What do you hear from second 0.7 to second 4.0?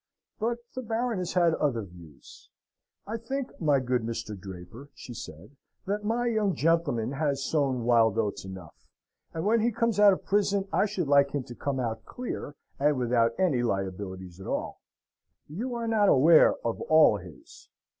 the Baroness had other views. "I think, my